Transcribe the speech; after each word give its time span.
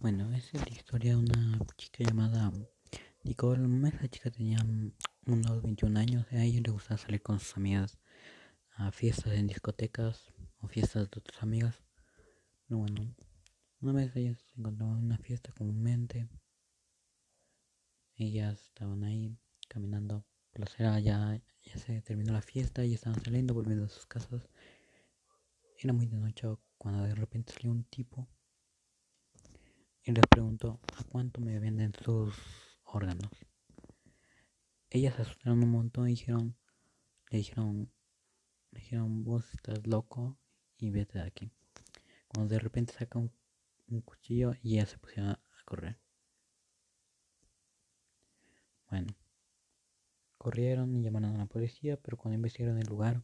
Bueno, 0.00 0.32
es 0.32 0.54
la 0.54 0.68
historia 0.70 1.10
de 1.10 1.16
una 1.16 1.58
chica 1.76 2.04
llamada 2.04 2.52
Nicole. 3.24 3.88
Esa 3.88 4.06
chica 4.08 4.30
tenía 4.30 4.64
unos 5.26 5.62
21 5.62 5.98
años. 5.98 6.24
A 6.30 6.44
ella 6.44 6.60
le 6.64 6.70
gustaba 6.70 6.98
salir 6.98 7.20
con 7.20 7.40
sus 7.40 7.56
amigas 7.56 7.98
a 8.76 8.92
fiestas 8.92 9.32
en 9.32 9.48
discotecas 9.48 10.32
o 10.60 10.68
fiestas 10.68 11.10
de 11.10 11.18
otras 11.18 11.42
amigas. 11.42 11.82
Pero 12.68 12.78
bueno, 12.78 13.12
una 13.80 13.92
vez 13.92 14.14
ellas 14.14 14.38
se 14.38 14.60
encontraban 14.60 14.98
en 14.98 15.04
una 15.06 15.18
fiesta 15.18 15.50
comúnmente. 15.50 16.28
Ellas 18.14 18.66
estaban 18.66 19.02
ahí 19.02 19.36
caminando 19.66 20.24
la 20.54 20.66
acera. 20.66 21.00
Ya, 21.00 21.42
ya 21.64 21.76
se 21.76 22.02
terminó 22.02 22.32
la 22.32 22.42
fiesta 22.42 22.84
y 22.84 22.94
estaban 22.94 23.20
saliendo, 23.20 23.52
volviendo 23.52 23.86
a 23.86 23.88
sus 23.88 24.06
casas. 24.06 24.48
Era 25.76 25.92
muy 25.92 26.06
de 26.06 26.18
noche 26.18 26.46
cuando 26.76 27.02
de 27.02 27.16
repente 27.16 27.52
salió 27.52 27.72
un 27.72 27.82
tipo 27.82 28.28
y 30.08 30.12
les 30.12 30.26
preguntó 30.26 30.80
a 30.96 31.04
cuánto 31.04 31.42
me 31.42 31.58
venden 31.58 31.92
sus 32.02 32.34
órganos. 32.84 33.28
Ellas 34.88 35.14
se 35.14 35.20
asustaron 35.20 35.62
un 35.62 35.70
montón 35.70 36.08
y 36.08 36.12
dijeron, 36.12 36.56
le 37.28 37.36
dijeron, 37.36 37.92
le 38.70 38.80
dijeron, 38.80 39.22
vos 39.22 39.44
estás 39.52 39.86
loco 39.86 40.38
y 40.78 40.88
vete 40.88 41.18
de 41.18 41.26
aquí. 41.26 41.52
Cuando 42.26 42.54
de 42.54 42.58
repente 42.58 42.94
saca 42.94 43.18
un, 43.18 43.30
cuchillo 44.00 44.54
y 44.62 44.76
ella 44.76 44.86
se 44.86 44.96
pusieron 44.96 45.32
a, 45.32 45.40
correr. 45.66 46.00
Bueno, 48.88 49.14
corrieron 50.38 50.96
y 50.96 51.02
llamaron 51.02 51.34
a 51.34 51.38
la 51.38 51.46
policía, 51.46 52.00
pero 52.00 52.16
cuando 52.16 52.36
investigaron 52.36 52.78
el 52.78 52.86
lugar 52.86 53.22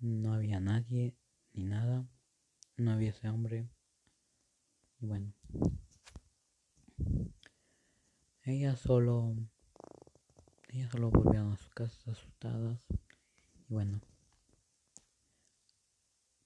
no 0.00 0.34
había 0.34 0.58
nadie 0.58 1.14
ni 1.52 1.62
nada, 1.66 2.08
no 2.76 2.90
había 2.90 3.10
ese 3.10 3.28
hombre. 3.28 3.68
Y 5.00 5.06
bueno, 5.06 5.32
ellas 8.42 8.80
solo, 8.80 9.36
ellas 10.70 10.90
solo 10.90 11.10
volvieron 11.10 11.52
a 11.52 11.56
sus 11.56 11.70
casas 11.70 12.08
asustadas. 12.08 12.84
Y 13.68 13.74
bueno, 13.74 14.00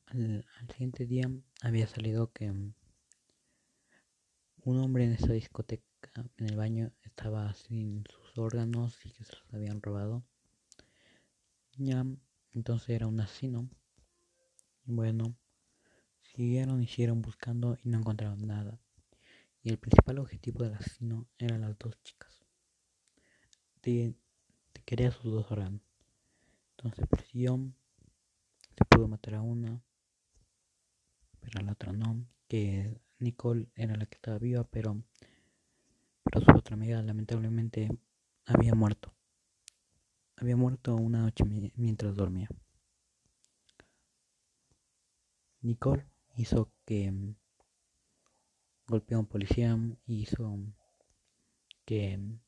al, 0.06 0.44
siguiente 0.68 1.06
día 1.06 1.30
había 1.62 1.86
salido 1.86 2.30
que 2.30 2.50
un 2.50 2.74
hombre 4.78 5.04
en 5.04 5.12
esa 5.12 5.32
discoteca, 5.32 6.28
en 6.36 6.46
el 6.46 6.56
baño, 6.56 6.92
estaba 7.04 7.54
sin 7.54 8.04
sus 8.04 8.36
órganos 8.36 8.98
y 9.06 9.10
que 9.10 9.24
se 9.24 9.32
los 9.32 9.54
habían 9.54 9.80
robado. 9.80 10.24
Ya, 11.78 12.04
entonces 12.52 12.90
era 12.90 13.06
un 13.06 13.20
asesino. 13.20 13.70
Y 14.84 14.92
bueno, 14.92 15.36
Siguieron 16.34 16.82
y 16.82 17.06
buscando 17.16 17.76
y 17.84 17.90
no 17.90 17.98
encontraron 17.98 18.46
nada. 18.46 18.80
Y 19.62 19.68
el 19.68 19.78
principal 19.78 20.18
objetivo 20.18 20.64
del 20.64 20.74
asesino 20.74 21.26
eran 21.38 21.60
las 21.60 21.78
dos 21.78 22.02
chicas. 22.02 22.42
Te, 23.82 24.14
quería 24.86 25.10
sus 25.10 25.30
dos 25.30 25.50
órganos. 25.50 25.82
Entonces 26.70 27.06
persiguió. 27.06 27.58
Se 28.76 28.84
pudo 28.86 29.08
matar 29.08 29.34
a 29.34 29.42
una. 29.42 29.82
Pero 31.40 31.60
a 31.60 31.62
la 31.64 31.72
otra 31.72 31.92
no. 31.92 32.26
Que 32.48 32.98
Nicole 33.18 33.68
era 33.74 33.94
la 33.94 34.06
que 34.06 34.14
estaba 34.14 34.38
viva, 34.38 34.64
pero, 34.64 35.02
pero 36.24 36.46
su 36.46 36.50
otra 36.52 36.74
amiga 36.74 37.02
lamentablemente 37.02 37.90
había 38.46 38.74
muerto. 38.74 39.12
Había 40.36 40.56
muerto 40.56 40.96
una 40.96 41.20
noche 41.20 41.44
mientras 41.76 42.16
dormía. 42.16 42.48
Nicole 45.60 46.11
hizo 46.36 46.72
que 46.84 47.10
mm, 47.10 47.34
golpeó 48.86 49.16
a 49.18 49.20
un 49.20 49.26
policía 49.26 49.78
y 50.06 50.22
hizo 50.22 50.58
que 51.84 52.16
mm, 52.16 52.40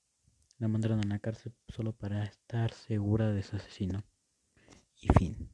la 0.59 0.69
mandaron 0.69 1.01
a 1.01 1.09
la 1.09 1.19
cárcel 1.19 1.55
solo 1.69 1.93
para 1.93 2.25
estar 2.25 2.73
segura 2.73 3.31
de 3.33 3.43
su 3.43 3.57
asesino. 3.57 4.05
Y 5.01 5.09
fin. 5.09 5.54